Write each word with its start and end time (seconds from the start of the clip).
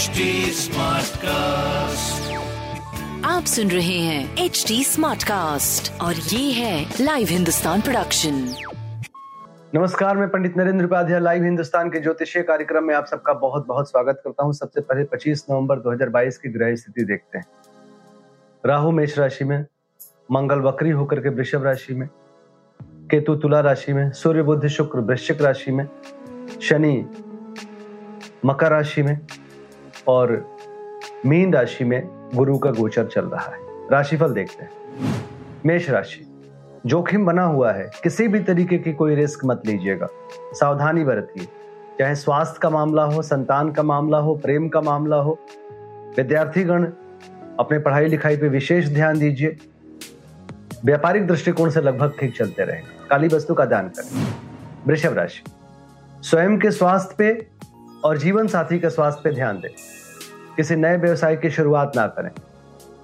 HD 0.00 0.24
Smartcast. 0.56 2.28
आप 3.26 3.44
सुन 3.44 3.70
रहे 3.70 3.98
हैं 3.98 4.44
एच 4.44 4.64
डी 4.68 4.82
स्मार्ट 4.84 5.22
कास्ट 5.22 5.90
और 6.02 6.14
ये 6.14 6.52
है 6.52 6.84
लाइव 7.00 7.28
हिंदुस्तान 7.30 7.80
प्रोडक्शन 7.80 8.34
नमस्कार 9.74 10.16
मैं 10.16 10.28
पंडित 10.28 10.56
नरेंद्र 10.56 10.84
उपाध्याय 10.84 11.20
लाइव 11.20 11.44
हिंदुस्तान 11.44 11.90
के 11.90 12.00
ज्योतिषीय 12.00 12.42
कार्यक्रम 12.42 12.84
में 12.84 12.94
आप 12.94 13.06
सबका 13.06 13.32
बहुत 13.32 13.66
बहुत 13.66 13.90
स्वागत 13.90 14.20
करता 14.24 14.44
हूँ। 14.44 14.52
सबसे 14.52 14.80
पहले 14.80 15.04
25 15.16 15.44
नवंबर 15.50 15.80
2022 15.80 16.36
की 16.36 16.48
ग्रह 16.48 16.74
स्थिति 16.76 17.04
देखते 17.04 17.38
हैं। 17.38 17.44
राहु 18.64 18.90
मेष 18.90 19.18
राशि 19.18 19.44
में 19.44 19.64
मंगल 20.32 20.60
वक्री 20.68 20.90
होकर 20.90 21.20
के 21.20 21.28
वृषभ 21.28 21.64
राशि 21.64 21.94
में 21.94 22.08
केतु 23.10 23.34
तुला 23.44 23.60
राशि 23.60 23.92
में 23.92 24.10
सूर्य 24.22 24.42
बुद्ध 24.42 24.68
शुक्र 24.78 25.00
वृश्चिक 25.12 25.42
राशि 25.42 25.72
में 25.72 25.86
शनि 26.62 26.96
मकर 28.46 28.70
राशि 28.70 29.02
में 29.02 29.18
और 30.10 30.56
मीन 31.26 31.52
राशि 31.52 31.84
में 31.84 32.28
गुरु 32.34 32.58
का 32.58 32.70
गोचर 32.70 33.06
चल 33.06 33.24
रहा 33.24 33.50
है। 33.50 33.88
राशिफल 33.90 34.32
देखते 34.32 34.64
हैं। 34.64 34.70
मेष 35.66 35.90
राशि, 35.90 36.26
जोखिम 36.86 37.26
बना 37.26 37.44
हुआ 37.44 37.72
है। 37.72 37.90
किसी 38.02 38.28
भी 38.28 38.40
तरीके 38.40 38.78
की 38.78 38.92
कोई 38.92 39.14
रिस्क 39.14 39.44
मत 39.44 39.62
लीजिएगा। 39.66 40.06
सावधानी 40.52 41.04
बरतिए। 41.04 41.48
चाहे 41.98 42.14
स्वास्थ्य 42.14 42.58
का 42.62 42.70
मामला 42.70 43.02
हो, 43.04 43.22
संतान 43.22 43.72
का 43.72 43.82
मामला 43.82 44.18
हो, 44.18 44.34
प्रेम 44.34 44.68
का 44.68 44.80
मामला 44.80 45.16
हो, 45.16 45.38
विद्यार्थीगण 46.16 46.86
अपने 47.60 47.78
पढ़ाई 47.78 48.06
लिखाई 48.06 48.36
पे 48.36 48.48
विशेष 48.48 48.88
ध्यान 48.88 49.18
दीजिए। 49.18 49.56
व्यापारिक 50.84 51.26
दृष्टिकोण 51.26 51.70
से 51.70 51.80
लगभग 51.80 52.12
ठीक 52.20 52.36
चलते 52.36 52.64
रहेंगे 52.64 53.08
काली 53.10 53.28
वस्तु 53.28 53.54
का 53.54 53.64
दान 53.64 53.88
करें। 53.88 54.34
वृषभ 54.86 55.12
राशि, 55.12 55.42
स्वयं 56.22 56.58
के 56.58 56.70
स्वास्थ्य 56.70 57.14
पे 57.18 57.49
और 58.04 58.18
जीवन 58.18 58.46
साथी 58.46 58.78
के 58.78 58.90
स्वास्थ्य 58.90 59.20
पे 59.24 59.34
ध्यान 59.34 59.60
दें। 59.60 59.70
किसी 60.56 60.76
नए 60.76 60.96
व्यवसाय 60.96 61.36
की 61.36 61.50
शुरुआत 61.50 61.92
ना 61.96 62.06
करें। 62.06 62.30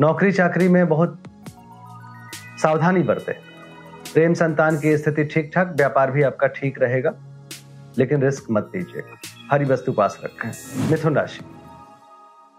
नौकरी 0.00 0.32
चाकरी 0.32 0.68
में 0.68 0.88
बहुत 0.88 1.22
सावधानी 2.62 3.02
बरतें। 3.02 3.34
प्रेम 4.14 4.34
संतान 4.34 4.78
की 4.78 4.96
स्थिति 4.98 5.24
ठीक 5.24 5.50
ठाक 5.54 5.74
व्यापार 5.76 6.10
भी 6.10 6.22
आपका 6.22 6.46
ठीक 6.46 6.82
रहेगा, 6.82 7.14
लेकिन 7.98 8.22
रिस्क 8.22 8.46
मत 8.50 8.70
लीजिएगा। 8.74 9.16
हरी 9.52 9.64
वस्तु 9.64 9.92
पास 9.92 10.20
रखें। 10.24 10.50
मिथुन 10.90 11.14
राशि। 11.14 11.44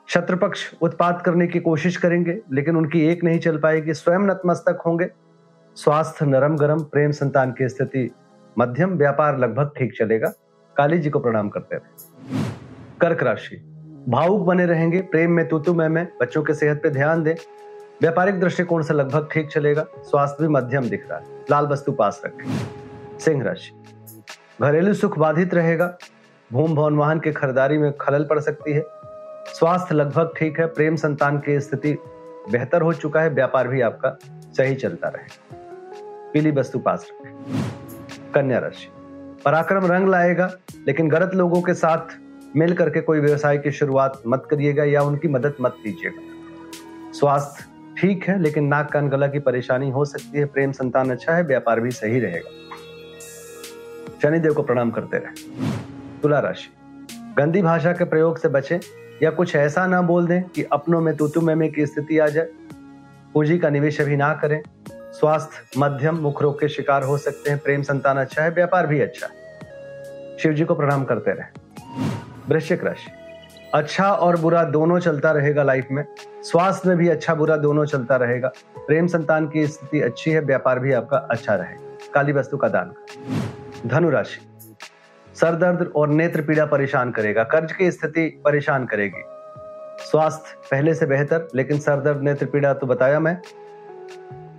शत्रुपक्ष 0.07 0.73
उत्पाद 0.81 1.21
करने 1.21 1.47
की 1.47 1.59
कोशिश 1.59 1.97
करेंगे, 1.97 2.39
लेकिन 2.53 2.75
उनकी 2.75 3.01
एक 3.07 3.23
नहीं 3.23 3.39
चल 3.39 3.57
पाएगी, 3.57 3.93
स्वयं 3.93 4.19
नतमस्तक 4.19 4.81
होंगे। 4.85 5.09
स्वास्थ्य 5.75 6.25
नरम 6.25 6.57
गरम 6.57 6.79
प्रेम 6.83 7.11
संतान 7.11 7.51
की 7.51 7.69
स्थिति 7.69 8.11
मध्यम, 8.59 8.89
व्यापार 8.89 9.37
लगभग 9.37 9.71
ठीक 9.77 9.97
चलेगा। 9.97 10.33
काली 10.77 10.99
जी 10.99 11.09
को 11.09 11.19
प्रणाम 11.19 11.49
करते 11.49 11.75
रहे। 11.75 12.14
कर्क 13.05 13.23
राशि। 13.23 13.55
भावुक 14.09 14.41
बने 14.41 14.65
रहेंगे 14.65 15.01
प्रेम 15.01 15.31
में 15.31 15.47
तुतु 15.47 15.73
में, 15.73 15.89
में 15.89 16.07
बच्चों 16.21 16.43
के 16.43 16.53
सेहत 16.53 16.79
पे 16.83 16.89
ध्यान 16.89 17.23
दें। 17.23 17.35
व्यापारिक 18.01 18.39
दृष्टिकोण 18.39 18.81
से 18.81 18.93
लगभग 18.93 19.27
ठीक 19.31 19.51
चलेगा 19.51 19.85
स्वास्थ्य 19.97 20.37
भी 20.41 20.47
मध्यम 20.47 20.89
दिख 20.89 21.09
रहा 21.09 21.19
है। 21.19 21.25
लाल 21.51 21.67
वस्तु 21.67 21.91
पास 21.91 22.21
रखें। 22.25 23.19
सिंह 23.19 23.43
राशि। 23.43 23.71
घरेलू 24.61 24.93
सुख 24.93 25.19
बाधित 25.19 25.53
रहेगा 25.53 25.97
भूम 26.53 26.75
भवन 26.75 26.95
वाहन 26.95 27.19
की 27.19 27.31
खरीदारी 27.31 27.77
में 27.77 27.91
खलल 27.97 28.23
पड़ 28.23 28.39
सकती 28.39 28.73
है। 28.73 28.83
स्वास्थ्य 29.47 29.95
लगभग 29.95 30.33
ठीक 30.37 30.59
है 30.59 30.65
प्रेम 30.65 30.95
संतान 30.95 31.37
की 31.37 31.59
स्थिति 31.59 31.97
बेहतर 32.51 32.81
हो 32.81 32.93
चुका 32.93 33.21
है 33.21 33.29
व्यापार 33.29 33.67
भी 33.67 33.81
आपका 33.81 34.17
सही 34.57 34.75
चलता 34.75 35.07
रहे। 35.07 35.55
पीली 36.33 36.51
वस्तु 36.51 36.79
पास 36.79 37.07
रखें। 37.11 37.63
कन्या 38.35 38.59
राशि। 38.59 38.91
पराक्रम 39.45 39.85
रंग 39.85 40.07
लाएगा 40.07 40.51
लेकिन 40.87 41.09
गलत 41.09 41.35
लोगों 41.35 41.61
के 41.61 41.73
साथ 41.73 42.24
मिल 42.55 42.73
करके 42.73 43.01
कोई 43.01 43.19
व्यवसाय 43.19 43.57
की 43.57 43.71
शुरुआत 43.71 44.21
मत 44.27 44.47
करिएगा 44.49 44.83
या 44.83 45.01
उनकी 45.01 45.27
मदद 45.27 45.53
मत 45.61 45.77
कीजिएगा। 45.83 46.21
स्वास्थ्य 47.11 47.65
ठीक 47.97 48.29
है, 48.29 48.41
लेकिन 48.41 48.65
नाक 48.65 48.91
कान 48.91 49.09
गला 49.09 49.27
की 49.27 49.39
परेशानी 49.39 49.89
हो 49.89 50.05
सकती 50.05 50.37
है, 50.37 50.45
प्रेम 50.45 50.71
संतान 50.71 51.09
अच्छा 51.09 51.33
है, 51.33 51.43
व्यापार 51.43 51.79
भी 51.79 51.91
सही 51.91 52.19
रहेगा। 52.19 52.49
शनिदेव 54.21 54.53
को 54.53 54.63
प्रणाम 54.63 54.91
करते 54.91 55.17
रहे। 55.17 55.61
तुला 56.21 56.39
राशि, 56.39 56.69
गंदी 57.37 57.61
भाषा 57.61 57.91
के 57.91 58.03
प्रयोग 58.03 58.37
से 58.37 58.47
बचें 58.47 58.79
या 59.23 59.31
कुछ 59.31 59.55
ऐसा 59.55 59.87
ना 59.87 60.01
बोल 60.01 60.27
दें 60.27 60.43
कि 60.43 60.63
अपनों 60.63 61.01
में 61.01 61.17
तूतु 61.17 61.41
में 61.41 61.71
की 61.71 61.85
स्थिति 61.85 62.19
आ 62.19 62.27
जाए। 62.27 62.47
पूंजी 63.33 63.57
का 63.57 63.69
निवेश 63.69 64.01
अभी 64.01 64.15
ना 64.15 64.33
करें। 64.33 64.61
स्वास्थ्य, 64.91 65.67
मध्यम, 65.77 66.15
मुख 66.15 66.41
रोग 66.41 66.59
के 66.59 66.67
शिकार 66.67 67.03
हो 67.03 67.17
सकते 67.17 67.49
हैं, 67.49 67.59
प्रेम 67.59 67.81
संतान 67.81 68.17
अच्छा 68.17 68.43
है, 68.43 68.49
व्यापार 68.49 68.87
भी 68.87 68.99
अच्छा 68.99 69.27
है। 69.27 69.33
शिव 70.37 70.53
जी 70.53 70.65
को 70.65 70.75
प्रणाम 70.75 71.03
करते 71.03 71.31
रहे। 71.31 71.64
वृश्चिक 72.49 72.83
राशि। 72.83 73.11
अच्छा 73.73 74.11
और 74.11 74.37
बुरा 74.37 74.63
दोनों 74.63 74.99
चलता 74.99 75.31
रहेगा 75.31 75.63
लाइफ 75.63 75.87
में। 75.91 76.05
स्वास्थ्य 76.41 76.89
में 76.89 76.97
भी 76.97 77.09
अच्छा 77.09 77.35
बुरा 77.35 77.57
दोनों 77.57 77.85
चलता 77.85 78.15
रहेगा। 78.15 78.51
प्रेम 78.77 79.07
संतान 79.07 79.47
की 79.47 79.67
स्थिति 79.67 80.01
अच्छी 80.01 80.31
है, 80.31 80.39
व्यापार 80.39 80.79
भी 80.79 80.93
आपका 80.93 81.17
अच्छा 81.17 81.55
रहेगा। 81.55 81.97
काली 82.13 82.31
वस्तु 82.31 82.57
का 82.57 82.67
दान। 82.67 82.93
धनु 83.87 84.09
राशि। 84.09 84.41
सर 85.35 85.55
दर्द 85.55 85.91
और 85.95 86.07
नेत्र 86.07 86.41
पीड़ा 86.41 86.65
परेशान 86.65 87.11
करेगा। 87.11 87.43
कर्ज 87.43 87.71
की 87.71 87.91
स्थिति 87.91 88.41
परेशान 88.45 88.85
करेगी। 88.85 89.23
स्वास्थ्य 90.05 90.57
पहले 90.71 90.93
से 90.93 91.05
बेहतर, 91.05 91.47
लेकिन 91.55 91.79
सर 91.79 91.99
दर्द, 91.99 92.21
नेत्र 92.21 92.45
पीड़ा 92.45 92.73
तो 92.73 92.87
बताया 92.87 93.19
मैं। 93.19 93.41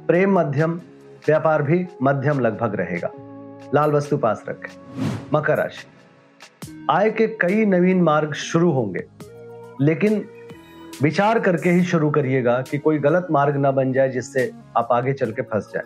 प्रेम 0.07 0.39
मध्यम, 0.39 0.81
व्यापार 1.27 1.63
भी 1.63 1.89
मध्यम 2.03 2.41
लगभग 2.41 2.75
रहेगा। 2.75 3.11
लाल 3.75 3.93
वस्तु 3.93 4.17
पास 4.17 4.45
रखें। 4.49 5.03
मकर 5.35 5.57
राशि। 5.57 5.96
आय 6.91 7.11
के 7.11 7.27
कई 7.41 7.65
नवीन 7.67 8.03
मार्ग 8.03 8.33
शुरू 8.33 8.71
होंगे, 8.73 9.03
लेकिन 9.81 10.25
विचार 11.03 11.39
करके 11.39 11.71
ही 11.71 11.83
शुरू 11.85 12.11
करिएगा 12.11 12.61
कि 12.61 12.79
कोई 12.79 12.99
गलत 12.99 13.27
मार्ग 13.31 13.57
ना 13.57 13.71
बन 13.71 13.93
जाए 13.93 14.09
जिससे 14.09 14.51
आप 14.77 14.89
आगे 14.93 15.13
चल 15.13 15.33
के 15.33 15.43
फंस 15.43 15.71
जाए। 15.75 15.83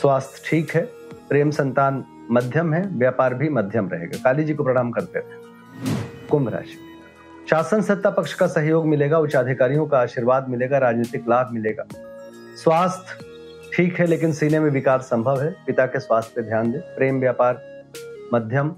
स्वास्थ्य 0.00 0.42
ठीक 0.46 0.70
है, 0.70 0.82
प्रेम 1.28 1.50
संतान 1.50 2.04
मध्यम 2.30 2.74
है, 2.74 2.82
व्यापार 2.88 3.34
भी 3.34 3.48
मध्यम 3.48 3.88
रहेगा। 3.88 4.22
काली 4.24 4.44
जी 4.44 4.54
को 4.54 4.64
प्रणाम 4.64 4.90
करते 4.90 5.18
रहे 5.18 6.28
कुंभ 6.30 6.48
राशि। 6.48 6.78
शासन 7.50 7.80
सत्ता 7.82 8.10
पक्ष 8.10 8.34
का 8.34 8.46
सहयोग 8.48 8.86
मिलेगा 8.86 9.18
उच्च 9.18 9.36
अधिकारियों 9.36 9.86
का 9.86 9.98
आशीर्वाद 9.98 10.48
मिलेगा, 10.48 10.78
राजनीतिक 10.78 11.28
लाभ 11.28 11.52
मिलेगा। 11.52 11.86
स्वास्थ्य 12.56 13.24
ठीक 13.74 13.98
है, 14.00 14.06
लेकिन 14.06 14.32
सीने 14.32 14.60
में 14.60 14.70
विकार 14.70 15.00
संभव 15.00 15.42
है। 15.42 15.54
पिता 15.66 15.86
के 15.86 16.00
स्वास्थ्य 16.00 16.32
पे 16.36 16.48
ध्यान 16.48 16.72
दें। 16.72 16.80
प्रेम 16.96 17.20
व्यापार 17.20 17.68
मध्यम 18.34 18.74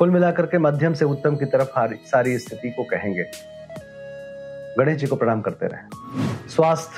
कुल 0.00 0.10
मिलाकर 0.10 0.46
के 0.46 0.58
मध्यम 0.58 0.94
से 0.94 1.04
उत्तम 1.04 1.36
की 1.36 1.44
तरफ़ 1.44 1.68
सारी 2.06 2.38
स्थिति 2.38 2.70
को 2.70 2.84
कहेंगे। 2.84 3.24
गणेश 4.78 4.96
जी 4.96 5.06
को 5.06 5.16
प्रणाम 5.16 5.40
करते 5.40 5.66
रहे। 5.66 5.80
स्वास्थ्य 6.48 6.92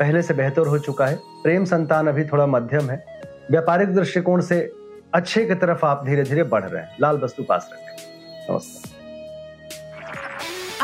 पहले 0.00 0.22
से 0.22 0.34
बेहतर 0.34 0.66
हो 0.66 0.78
चुका 0.78 1.06
है। 1.06 1.16
प्रेम 1.16 1.64
संतान 1.64 2.06
अभी 2.06 2.24
थोड़ा 2.24 2.46
मध्यम 2.46 2.90
है। 2.90 3.22
व्यापारिक 3.50 3.88
दृष्टिकोण 3.88 4.40
से 4.40 4.72
अच्छे 5.14 5.46
की 5.46 5.54
तरफ़ 5.54 5.86
आप 5.86 6.06
धीरे 6.06 6.22
धीरे 6.22 6.42
बढ़ 6.42 6.64
रहे 6.64 6.82
हैं। 6.82 6.96
लाल 7.00 7.18
वस्तु 7.18 7.42
पास 7.42 7.70
रखें। 7.72 7.96
नमस्कार। 8.52 8.96